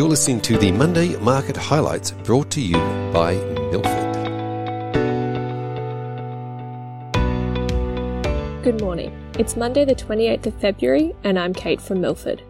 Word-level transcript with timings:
You're 0.00 0.08
listening 0.08 0.40
to 0.40 0.56
the 0.56 0.72
Monday 0.72 1.14
Market 1.16 1.58
Highlights 1.58 2.12
brought 2.12 2.50
to 2.52 2.60
you 2.62 2.78
by 3.12 3.34
Milford. 3.70 4.14
Good 8.64 8.80
morning. 8.80 9.12
It's 9.38 9.56
Monday, 9.56 9.84
the 9.84 9.94
28th 9.94 10.46
of 10.46 10.54
February, 10.58 11.14
and 11.22 11.38
I'm 11.38 11.52
Kate 11.52 11.82
from 11.82 12.00
Milford. 12.00 12.42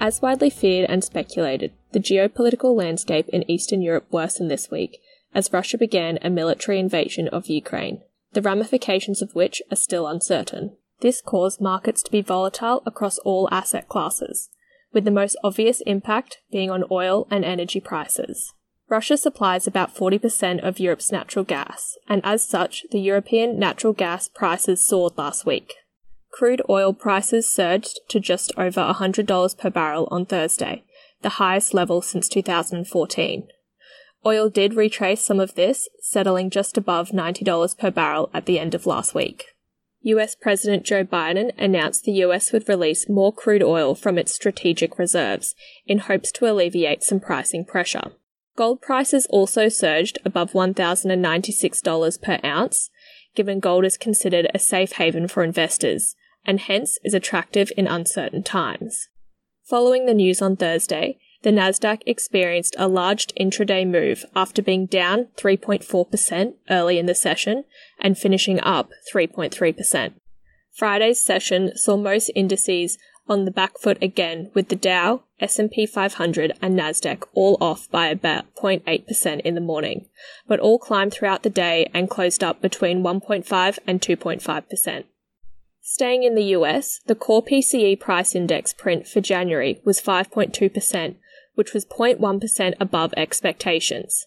As 0.00 0.20
widely 0.20 0.50
feared 0.50 0.90
and 0.90 1.04
speculated, 1.04 1.72
the 1.92 2.00
geopolitical 2.00 2.74
landscape 2.74 3.28
in 3.28 3.48
Eastern 3.48 3.80
Europe 3.80 4.08
worsened 4.10 4.50
this 4.50 4.68
week 4.68 4.98
as 5.32 5.52
Russia 5.52 5.78
began 5.78 6.18
a 6.20 6.30
military 6.30 6.80
invasion 6.80 7.28
of 7.28 7.46
Ukraine, 7.46 8.00
the 8.32 8.42
ramifications 8.42 9.22
of 9.22 9.36
which 9.36 9.62
are 9.70 9.76
still 9.76 10.08
uncertain. 10.08 10.76
This 10.98 11.20
caused 11.20 11.60
markets 11.60 12.02
to 12.02 12.10
be 12.10 12.22
volatile 12.22 12.82
across 12.84 13.18
all 13.18 13.48
asset 13.52 13.88
classes, 13.88 14.48
with 14.92 15.04
the 15.04 15.10
most 15.10 15.36
obvious 15.42 15.80
impact 15.82 16.38
being 16.50 16.70
on 16.70 16.84
oil 16.90 17.26
and 17.30 17.44
energy 17.44 17.80
prices. 17.80 18.52
Russia 18.88 19.16
supplies 19.16 19.66
about 19.66 19.94
40% 19.94 20.62
of 20.62 20.78
Europe's 20.78 21.10
natural 21.10 21.44
gas, 21.44 21.96
and 22.08 22.20
as 22.24 22.46
such, 22.46 22.84
the 22.90 23.00
European 23.00 23.58
natural 23.58 23.94
gas 23.94 24.28
prices 24.28 24.84
soared 24.84 25.16
last 25.16 25.46
week. 25.46 25.74
Crude 26.30 26.62
oil 26.68 26.92
prices 26.92 27.48
surged 27.48 28.00
to 28.08 28.20
just 28.20 28.52
over 28.58 28.92
$100 28.92 29.58
per 29.58 29.70
barrel 29.70 30.08
on 30.10 30.26
Thursday, 30.26 30.84
the 31.22 31.38
highest 31.40 31.72
level 31.72 32.02
since 32.02 32.28
2014. 32.28 33.48
Oil 34.24 34.48
did 34.48 34.74
retrace 34.74 35.22
some 35.22 35.40
of 35.40 35.54
this, 35.54 35.88
settling 36.00 36.50
just 36.50 36.76
above 36.76 37.10
$90 37.10 37.78
per 37.78 37.90
barrel 37.90 38.30
at 38.32 38.46
the 38.46 38.58
end 38.58 38.74
of 38.74 38.86
last 38.86 39.14
week. 39.14 39.46
US 40.02 40.34
President 40.34 40.84
Joe 40.84 41.04
Biden 41.04 41.52
announced 41.56 42.04
the 42.04 42.12
US 42.24 42.52
would 42.52 42.68
release 42.68 43.08
more 43.08 43.32
crude 43.32 43.62
oil 43.62 43.94
from 43.94 44.18
its 44.18 44.34
strategic 44.34 44.98
reserves 44.98 45.54
in 45.86 45.98
hopes 45.98 46.32
to 46.32 46.50
alleviate 46.50 47.02
some 47.02 47.20
pricing 47.20 47.64
pressure. 47.64 48.12
Gold 48.56 48.82
prices 48.82 49.26
also 49.30 49.68
surged 49.68 50.18
above 50.24 50.52
$1,096 50.52 52.22
per 52.22 52.38
ounce, 52.44 52.90
given 53.34 53.60
gold 53.60 53.84
is 53.84 53.96
considered 53.96 54.50
a 54.52 54.58
safe 54.58 54.92
haven 54.92 55.28
for 55.28 55.42
investors 55.42 56.16
and 56.44 56.60
hence 56.60 56.98
is 57.04 57.14
attractive 57.14 57.72
in 57.76 57.86
uncertain 57.86 58.42
times. 58.42 59.08
Following 59.62 60.06
the 60.06 60.14
news 60.14 60.42
on 60.42 60.56
Thursday, 60.56 61.18
the 61.42 61.50
Nasdaq 61.50 62.02
experienced 62.06 62.76
a 62.78 62.88
large 62.88 63.26
intraday 63.38 63.86
move 63.86 64.24
after 64.34 64.62
being 64.62 64.86
down 64.86 65.28
3.4% 65.36 66.54
early 66.70 66.98
in 66.98 67.06
the 67.06 67.14
session 67.14 67.64
and 68.00 68.16
finishing 68.16 68.60
up 68.60 68.90
3.3%. 69.12 70.12
Friday's 70.72 71.22
session 71.22 71.76
saw 71.76 71.96
most 71.96 72.30
indices 72.34 72.98
on 73.28 73.44
the 73.44 73.50
back 73.50 73.78
foot 73.78 73.98
again 74.02 74.50
with 74.54 74.68
the 74.68 74.76
Dow, 74.76 75.22
S&P 75.40 75.86
500 75.86 76.52
and 76.60 76.78
Nasdaq 76.78 77.24
all 77.34 77.56
off 77.60 77.90
by 77.90 78.08
about 78.08 78.52
0.8% 78.56 79.40
in 79.40 79.54
the 79.54 79.60
morning, 79.60 80.06
but 80.46 80.60
all 80.60 80.78
climbed 80.78 81.12
throughout 81.12 81.42
the 81.42 81.50
day 81.50 81.88
and 81.94 82.10
closed 82.10 82.42
up 82.42 82.60
between 82.60 83.02
1.5 83.02 83.78
and 83.86 84.00
2.5%. 84.00 85.04
Staying 85.80 86.22
in 86.22 86.34
the 86.36 86.44
US, 86.56 87.00
the 87.06 87.14
core 87.14 87.42
PCE 87.42 87.98
price 87.98 88.34
index 88.34 88.72
print 88.72 89.06
for 89.06 89.20
January 89.20 89.80
was 89.84 90.00
5.2%, 90.00 91.16
which 91.54 91.72
was 91.72 91.84
0.1% 91.84 92.74
above 92.80 93.14
expectations. 93.16 94.26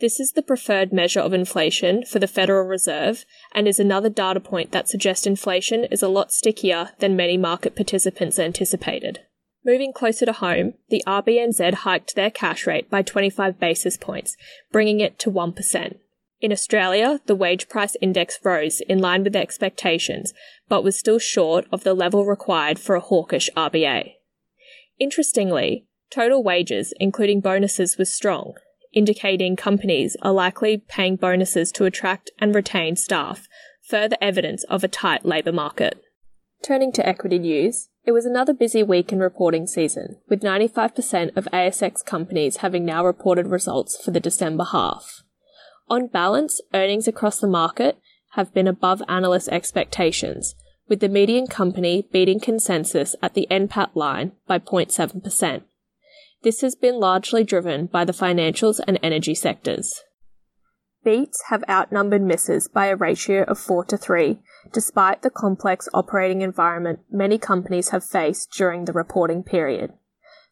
This 0.00 0.20
is 0.20 0.32
the 0.32 0.42
preferred 0.42 0.92
measure 0.92 1.20
of 1.20 1.32
inflation 1.32 2.04
for 2.04 2.18
the 2.18 2.26
Federal 2.26 2.66
Reserve 2.66 3.24
and 3.52 3.66
is 3.66 3.78
another 3.78 4.08
data 4.08 4.40
point 4.40 4.72
that 4.72 4.88
suggests 4.88 5.26
inflation 5.26 5.84
is 5.84 6.02
a 6.02 6.08
lot 6.08 6.32
stickier 6.32 6.90
than 6.98 7.16
many 7.16 7.36
market 7.36 7.74
participants 7.76 8.38
anticipated. 8.38 9.20
Moving 9.64 9.92
closer 9.92 10.26
to 10.26 10.32
home, 10.32 10.74
the 10.90 11.02
RBNZ 11.06 11.72
hiked 11.74 12.14
their 12.14 12.30
cash 12.30 12.66
rate 12.66 12.90
by 12.90 13.02
25 13.02 13.58
basis 13.58 13.96
points, 13.96 14.36
bringing 14.70 15.00
it 15.00 15.18
to 15.20 15.30
1%. 15.30 15.98
In 16.40 16.52
Australia, 16.52 17.20
the 17.24 17.34
wage 17.34 17.70
price 17.70 17.96
index 18.02 18.38
rose 18.44 18.82
in 18.82 18.98
line 18.98 19.24
with 19.24 19.34
expectations, 19.34 20.34
but 20.68 20.84
was 20.84 20.98
still 20.98 21.18
short 21.18 21.66
of 21.72 21.84
the 21.84 21.94
level 21.94 22.26
required 22.26 22.78
for 22.78 22.94
a 22.94 23.00
hawkish 23.00 23.48
RBA. 23.56 24.16
Interestingly, 24.98 25.86
total 26.10 26.42
wages, 26.42 26.92
including 27.00 27.40
bonuses, 27.40 27.96
was 27.98 28.12
strong, 28.12 28.54
indicating 28.92 29.56
companies 29.56 30.16
are 30.22 30.32
likely 30.32 30.78
paying 30.88 31.16
bonuses 31.16 31.72
to 31.72 31.84
attract 31.84 32.30
and 32.38 32.54
retain 32.54 32.96
staff, 32.96 33.48
further 33.88 34.16
evidence 34.20 34.64
of 34.64 34.84
a 34.84 34.88
tight 34.88 35.24
labour 35.24 35.52
market. 35.52 36.00
Turning 36.62 36.92
to 36.92 37.06
equity 37.06 37.38
news, 37.38 37.88
it 38.04 38.12
was 38.12 38.24
another 38.24 38.54
busy 38.54 38.82
week 38.82 39.12
in 39.12 39.20
reporting 39.20 39.66
season, 39.66 40.18
with 40.28 40.42
95% 40.42 41.36
of 41.36 41.48
ASX 41.52 42.04
companies 42.04 42.58
having 42.58 42.84
now 42.84 43.04
reported 43.04 43.46
results 43.46 43.98
for 44.02 44.10
the 44.10 44.20
December 44.20 44.64
half. 44.72 45.22
On 45.88 46.06
balance, 46.06 46.60
earnings 46.72 47.06
across 47.06 47.40
the 47.40 47.46
market 47.46 47.98
have 48.32 48.54
been 48.54 48.66
above 48.66 49.02
analyst 49.08 49.48
expectations, 49.48 50.54
with 50.88 51.00
the 51.00 51.08
median 51.08 51.46
company 51.46 52.08
beating 52.12 52.40
consensus 52.40 53.14
at 53.22 53.34
the 53.34 53.46
NPAT 53.50 53.90
line 53.94 54.32
by 54.46 54.58
0.7%. 54.58 55.62
This 56.44 56.60
has 56.60 56.74
been 56.74 57.00
largely 57.00 57.42
driven 57.42 57.86
by 57.86 58.04
the 58.04 58.12
financials 58.12 58.78
and 58.86 58.98
energy 59.02 59.34
sectors. 59.34 60.02
Beats 61.02 61.44
have 61.48 61.64
outnumbered 61.70 62.20
misses 62.20 62.68
by 62.68 62.86
a 62.86 62.96
ratio 62.96 63.44
of 63.44 63.58
4 63.58 63.86
to 63.86 63.96
3, 63.96 64.40
despite 64.70 65.22
the 65.22 65.30
complex 65.30 65.88
operating 65.94 66.42
environment 66.42 67.00
many 67.10 67.38
companies 67.38 67.88
have 67.88 68.04
faced 68.04 68.52
during 68.52 68.84
the 68.84 68.92
reporting 68.92 69.42
period. 69.42 69.94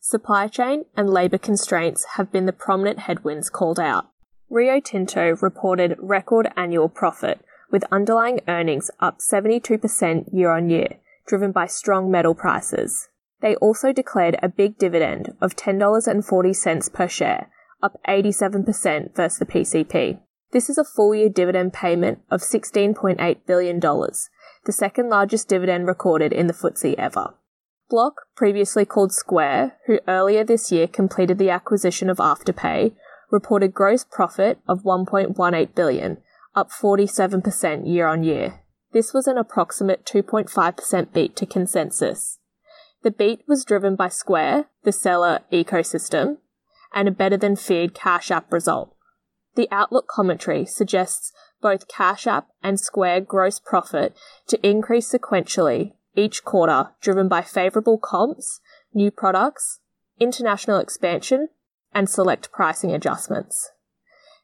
Supply 0.00 0.48
chain 0.48 0.86
and 0.96 1.10
labour 1.10 1.36
constraints 1.36 2.06
have 2.16 2.32
been 2.32 2.46
the 2.46 2.54
prominent 2.54 3.00
headwinds 3.00 3.50
called 3.50 3.78
out. 3.78 4.08
Rio 4.48 4.80
Tinto 4.80 5.36
reported 5.42 5.96
record 5.98 6.50
annual 6.56 6.88
profit, 6.88 7.44
with 7.70 7.84
underlying 7.92 8.40
earnings 8.48 8.90
up 8.98 9.18
72% 9.18 10.32
year 10.32 10.52
on 10.52 10.70
year, 10.70 10.96
driven 11.26 11.52
by 11.52 11.66
strong 11.66 12.10
metal 12.10 12.34
prices. 12.34 13.08
They 13.42 13.56
also 13.56 13.92
declared 13.92 14.38
a 14.40 14.48
big 14.48 14.78
dividend 14.78 15.34
of 15.40 15.56
$10.40 15.56 16.92
per 16.92 17.08
share, 17.08 17.50
up 17.82 18.00
87% 18.08 19.16
versus 19.16 19.38
the 19.38 19.46
PCP. 19.46 20.20
This 20.52 20.70
is 20.70 20.78
a 20.78 20.84
full 20.84 21.14
year 21.14 21.28
dividend 21.28 21.72
payment 21.72 22.20
of 22.30 22.40
$16.8 22.40 23.36
billion, 23.46 23.80
the 23.80 24.72
second 24.72 25.08
largest 25.08 25.48
dividend 25.48 25.88
recorded 25.88 26.32
in 26.32 26.46
the 26.46 26.52
FTSE 26.52 26.94
ever. 26.94 27.34
Block, 27.90 28.22
previously 28.36 28.84
called 28.84 29.12
Square, 29.12 29.76
who 29.86 29.98
earlier 30.06 30.44
this 30.44 30.70
year 30.70 30.86
completed 30.86 31.38
the 31.38 31.50
acquisition 31.50 32.08
of 32.08 32.18
Afterpay, 32.18 32.94
reported 33.30 33.74
gross 33.74 34.04
profit 34.04 34.58
of 34.68 34.84
1.18 34.84 35.74
billion, 35.74 36.18
up 36.54 36.70
47% 36.70 37.86
year 37.86 38.06
on 38.06 38.22
year. 38.22 38.60
This 38.92 39.12
was 39.12 39.26
an 39.26 39.36
approximate 39.36 40.04
2.5% 40.04 41.12
beat 41.12 41.34
to 41.36 41.46
consensus. 41.46 42.38
The 43.02 43.10
beat 43.10 43.42
was 43.48 43.64
driven 43.64 43.96
by 43.96 44.08
Square, 44.08 44.66
the 44.84 44.92
seller 44.92 45.40
ecosystem, 45.52 46.38
and 46.94 47.08
a 47.08 47.12
better 47.12 47.36
than 47.36 47.56
feared 47.56 47.94
Cash 47.94 48.30
App 48.30 48.52
result. 48.52 48.94
The 49.54 49.68
Outlook 49.70 50.06
commentary 50.06 50.64
suggests 50.64 51.32
both 51.60 51.88
Cash 51.88 52.26
App 52.26 52.48
and 52.62 52.78
Square 52.78 53.22
gross 53.22 53.58
profit 53.58 54.16
to 54.46 54.66
increase 54.66 55.12
sequentially 55.12 55.92
each 56.14 56.44
quarter, 56.44 56.90
driven 57.00 57.28
by 57.28 57.42
favourable 57.42 57.98
comps, 57.98 58.60
new 58.94 59.10
products, 59.10 59.80
international 60.20 60.78
expansion, 60.78 61.48
and 61.92 62.08
select 62.08 62.52
pricing 62.52 62.92
adjustments. 62.92 63.70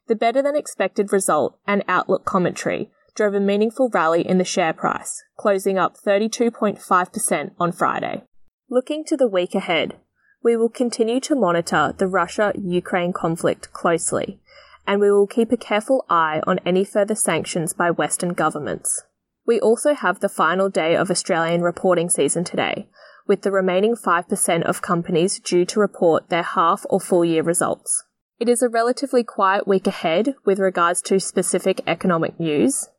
The 0.07 0.15
better 0.15 0.41
than 0.41 0.55
expected 0.55 1.13
result 1.13 1.59
and 1.67 1.83
outlook 1.87 2.25
commentary 2.25 2.89
drove 3.15 3.35
a 3.35 3.39
meaningful 3.39 3.89
rally 3.89 4.27
in 4.27 4.37
the 4.37 4.43
share 4.43 4.73
price, 4.73 5.23
closing 5.37 5.77
up 5.77 5.95
32.5% 5.97 7.51
on 7.59 7.71
Friday. 7.71 8.23
Looking 8.71 9.03
to 9.05 9.17
the 9.17 9.27
week 9.27 9.55
ahead, 9.55 9.95
we 10.43 10.55
will 10.55 10.69
continue 10.69 11.19
to 11.21 11.33
monitor 11.33 11.91
the 11.97 12.05
Russia 12.05 12.53
Ukraine 12.55 13.11
conflict 13.11 13.73
closely, 13.73 14.39
and 14.85 15.01
we 15.01 15.09
will 15.09 15.25
keep 15.25 15.51
a 15.51 15.57
careful 15.57 16.05
eye 16.07 16.41
on 16.45 16.59
any 16.59 16.83
further 16.83 17.15
sanctions 17.15 17.73
by 17.73 17.89
Western 17.89 18.33
governments. 18.33 19.05
We 19.43 19.59
also 19.59 19.95
have 19.95 20.19
the 20.19 20.29
final 20.29 20.69
day 20.69 20.95
of 20.95 21.09
Australian 21.09 21.63
reporting 21.63 22.11
season 22.11 22.43
today, 22.43 22.87
with 23.25 23.41
the 23.41 23.51
remaining 23.51 23.95
5% 23.95 24.61
of 24.61 24.83
companies 24.83 25.39
due 25.39 25.65
to 25.65 25.79
report 25.79 26.29
their 26.29 26.43
half 26.43 26.85
or 26.91 27.01
full 27.01 27.25
year 27.25 27.41
results. 27.41 28.03
It 28.39 28.47
is 28.47 28.61
a 28.61 28.69
relatively 28.69 29.23
quiet 29.23 29.67
week 29.67 29.87
ahead 29.87 30.35
with 30.45 30.59
regards 30.59 31.01
to 31.03 31.19
specific 31.19 31.81
economic 31.87 32.39
news. 32.39 32.89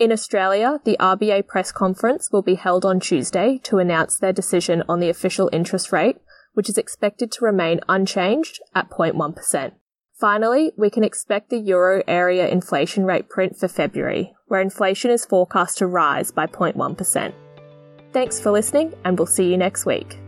In 0.00 0.12
Australia, 0.12 0.80
the 0.86 0.96
RBA 0.98 1.46
press 1.46 1.70
conference 1.70 2.32
will 2.32 2.40
be 2.40 2.54
held 2.54 2.86
on 2.86 3.00
Tuesday 3.00 3.60
to 3.64 3.76
announce 3.76 4.16
their 4.16 4.32
decision 4.32 4.82
on 4.88 4.98
the 4.98 5.10
official 5.10 5.50
interest 5.52 5.92
rate, 5.92 6.16
which 6.54 6.70
is 6.70 6.78
expected 6.78 7.30
to 7.32 7.44
remain 7.44 7.80
unchanged 7.86 8.62
at 8.74 8.88
0.1%. 8.88 9.72
Finally, 10.18 10.72
we 10.78 10.88
can 10.88 11.04
expect 11.04 11.50
the 11.50 11.58
euro 11.58 12.02
area 12.08 12.48
inflation 12.48 13.04
rate 13.04 13.28
print 13.28 13.58
for 13.58 13.68
February, 13.68 14.32
where 14.46 14.62
inflation 14.62 15.10
is 15.10 15.26
forecast 15.26 15.76
to 15.76 15.86
rise 15.86 16.32
by 16.32 16.46
0.1%. 16.46 17.34
Thanks 18.14 18.40
for 18.40 18.50
listening, 18.50 18.94
and 19.04 19.18
we'll 19.18 19.26
see 19.26 19.50
you 19.50 19.58
next 19.58 19.84
week. 19.84 20.18